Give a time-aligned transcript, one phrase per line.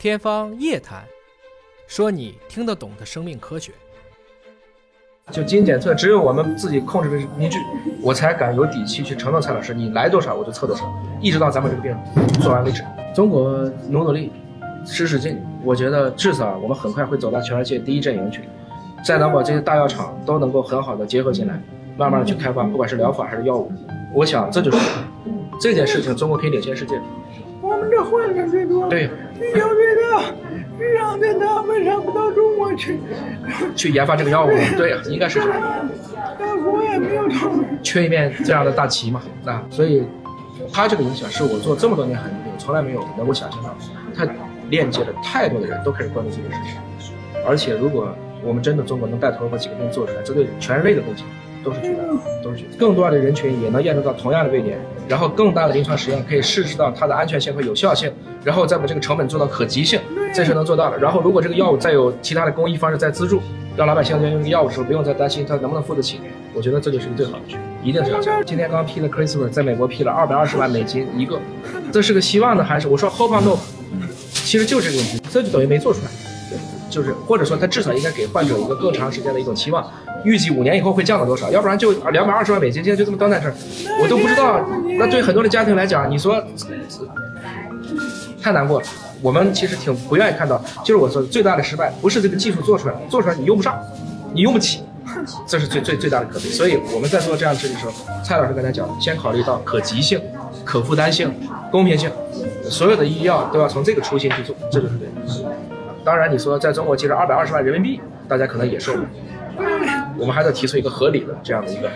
[0.00, 1.02] 天方夜谭，
[1.86, 3.70] 说你听得懂的生命科学。
[5.30, 7.58] 就基因检测，只有我们自己控制的凝聚，
[8.00, 10.90] 我才敢有底气去承诺蔡老师，你来多少我就测多少，
[11.20, 11.94] 一直到咱们这个病
[12.40, 12.82] 做完为止。
[13.14, 14.32] 中国努努力，
[14.86, 18.48] 使使劲，我觉得至少我们很快会走到全世界第一阵营去，
[19.04, 21.62] 再能把这些大药厂都能够很好的结合进来，
[21.98, 23.70] 慢慢的去开发，不管是疗法还是药物，
[24.14, 24.78] 我想这就是
[25.60, 26.98] 这件事情，中国可以领先世界。
[27.80, 29.08] 我们这患者最多，对，
[29.38, 30.22] 最大，
[30.94, 33.00] 让在他为啥不到中国去？
[33.74, 35.40] 去研发这个药物，对，应该是。
[35.40, 35.88] 这样。
[36.38, 37.26] 到国也没有
[37.82, 40.02] 缺一面这样的大旗嘛，啊，所以
[40.70, 43.76] 他这个影响是我做这么多年罕见病从来没有能够想象到的，
[44.14, 44.30] 他
[44.68, 47.14] 链接了太多的人都开始关注这件事情，
[47.46, 51.26] 而且如果我们真的中国能带头把几个病做出来，这对全人类的贡献
[51.64, 52.08] 都是巨大的，
[52.42, 52.76] 都是巨大的。
[52.78, 54.78] 更多的人群也能验证到同样的位点，
[55.08, 58.12] 然后更大的临床实验可以试试到它的安全性和有效性，
[58.44, 60.00] 然后再把这个成本做到可及性，
[60.34, 60.98] 这是能做到的。
[60.98, 63.40] 然后如果这个药物再有其他的公益方式再资助，
[63.76, 66.20] 让老百姓用这个药物的时候不用再担心它能不能付得起，
[66.54, 68.42] 我觉得这就是个最好的，一定是要这样。
[68.44, 71.38] 今天刚批了 CRISPR，在美国批了二百二十万美金一个，
[71.92, 73.56] 这是个希望呢还是我说 hope no？
[74.32, 76.29] 其实就是这个问题，这就等于没做出来。
[76.90, 79.88] 就是或者说他至少应该给患者一个更长时间的一种期望，
[80.24, 83.54] 预计五年以后会降到多少，要不然就两百二十万美金，今天就这么端在这儿，
[84.02, 84.60] 我都不知道。
[84.98, 86.42] 那对很多的家庭来讲，你说
[88.42, 88.86] 太难过了。
[89.22, 93.78] 我们其实挺不愿意看到，就是我说最大的失败不是这个技术做出来，做出来你用不上，
[94.32, 94.82] 你用不起，
[95.46, 96.48] 这是最最最大的可悲。
[96.48, 97.92] 所以我们在做这样的事情的时候，
[98.24, 100.18] 蔡老师刚才讲，先考虑到可及性、
[100.64, 101.30] 可负担性、
[101.70, 102.10] 公平性，
[102.64, 105.14] 所有的医药都要从这个初心去做，这就是对的。
[106.10, 109.06] 当然，你说在中国其实二百二十万人民币，大家可能也受不了。
[110.18, 111.88] 我们还得提出一个合理的这样的一个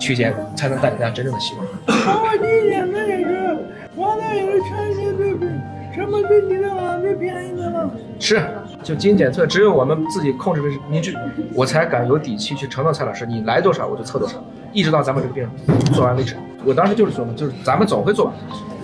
[0.00, 1.64] 区间，才能带给大家真正的希望。
[1.86, 3.56] 我今年那也是，
[3.94, 5.46] 我那也是全世界最贵，
[5.94, 7.88] 什么最低的了，最便宜的了。
[8.18, 8.42] 是，
[8.82, 11.16] 就基因检测，只有我们自己控制的凝聚，
[11.54, 15.48] 我才敢有底气去承诺蔡老师，你来多少我就测多少，一直到咱们这个病
[15.92, 16.34] 做完为止。
[16.64, 18.34] 我当时就是说嘛，就是咱们总会做完，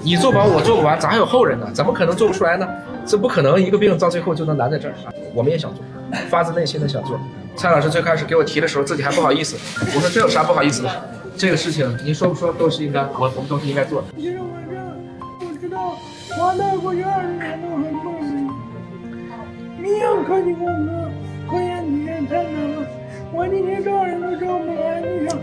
[0.02, 2.66] 你做不完，我做不完，咱还有后人呢，怎么可能做不出来呢？
[3.04, 5.12] 这不可能，一个病到最后就能难在这儿啊！
[5.34, 5.82] 我们也想做，
[6.28, 7.18] 发自内心的想做。
[7.56, 9.56] 蔡老师最开始给我提的时候，自己还不好意思，
[9.94, 10.90] 我说这有啥不好意思的？
[11.36, 14.08] 这个事情您说不说都是应该，我我们都是应该做的。
[14.16, 15.96] 其实我这我知道，
[16.36, 21.10] 华大过去二十年都很不容易，民营科技公司
[21.50, 22.86] 科研体验太难了，
[23.32, 25.00] 我今天招人都招不来。
[25.00, 25.38] 你想，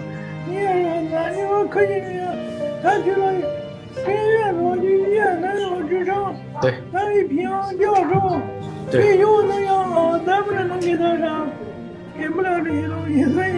[0.47, 1.33] 你也是很难。
[1.33, 2.37] 你说科技人员，
[2.83, 3.33] 他去了
[4.03, 6.35] 跟院所去医院，他有支撑。
[6.61, 8.39] 对，咱一评教授，
[8.91, 11.45] 退休能养老，咱不是能给他啥？
[12.17, 13.51] 给不了这些东西，所以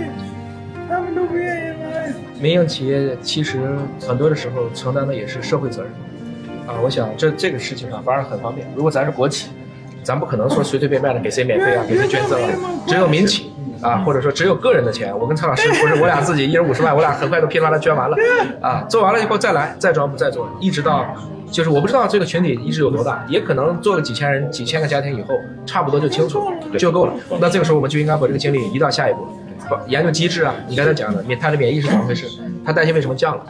[0.90, 2.14] 他们都不愿意来。
[2.40, 3.78] 民营企业其实
[4.08, 5.92] 很多的时候承担的也是社会责任
[6.68, 6.80] 啊。
[6.84, 8.68] 我想这这个事情上反而很方便。
[8.75, 9.50] 如果咱是国企，
[10.04, 12.50] 咱不可能说随随便便的给谁免费啊，给谁捐赠啊。
[12.88, 13.52] 只有民企
[13.82, 15.18] 啊，或者说只有个人的钱。
[15.18, 18.18] 我跟蔡老师不是我俩自己一人五十万，我俩很快都拼完了捐完了
[18.62, 18.86] 啊。
[18.90, 21.06] 做完了以后再来再招募再做，一直到。
[21.50, 25.30] 就是我不知道这个群体一直有多大，也可能做了几千人、几千个家庭以后，
[25.66, 26.44] 差不多就清楚
[26.78, 27.14] 就够了。
[27.40, 29.26] 那这个时候我们就应该把这个精力移到下一步，
[29.88, 30.54] 研究机制啊。
[30.68, 32.28] 你刚才讲的，免他的免疫是怎么回事？
[32.66, 33.46] 他代谢为什么降了？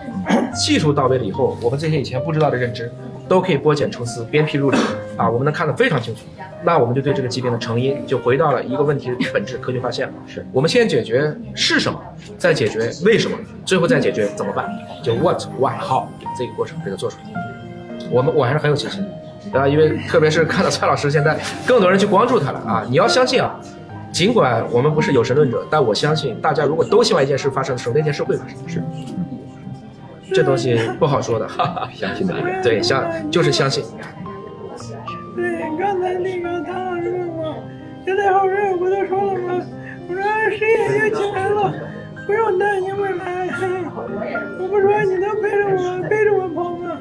[0.53, 2.91] 技术到位了以后，我们这些以前不知道的认知，
[3.27, 4.77] 都可以剥茧抽丝、鞭辟入里
[5.17, 6.21] 啊，我们能看得非常清楚。
[6.63, 10.13] 那我们就对这个疾病的成因就回到了一个问题的本质，科学发现了。
[10.25, 11.99] 是我们先解决是什么，
[12.37, 14.67] 再解决为什么，最后再解决怎么办？
[15.03, 16.05] 就 what、why、how
[16.37, 18.09] 这个过程给它做出来。
[18.09, 19.05] 我们我还是很有信心，
[19.51, 19.67] 对吧？
[19.67, 22.85] 因为特别是看到蔡老师现在更多人去关注他了啊！
[22.89, 23.59] 你要相信啊，
[24.11, 28.57] 尽管我们不是有神论者，但我相信大家如果都希望一件事发生的时候，那件事会发生。
[28.67, 28.81] 是，
[30.33, 32.63] 这东西不好说的，哈哈，相信的力量。
[32.63, 33.83] 对，相就是相信。
[38.31, 39.65] 好事，我都说了吗？
[40.09, 40.21] 我说
[40.51, 41.73] 事业已经起来了，
[42.25, 43.47] 不用担心未来。
[44.59, 46.97] 我不说你能陪着我，背着我跑吗？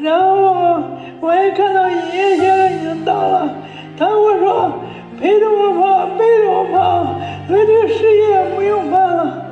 [0.00, 0.82] 然后
[1.20, 3.54] 我也看到爷爷现在已经到了，
[3.96, 4.72] 他跟我说
[5.20, 7.18] 陪着我跑，背着我跑，
[7.48, 9.44] 所以这个事业不用怕了。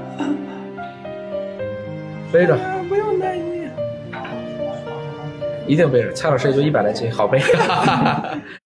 [2.32, 2.56] 背着，
[2.88, 3.68] 不用担心，
[5.66, 6.12] 一定背着。
[6.12, 7.40] 蔡老师也就一百来斤，好背。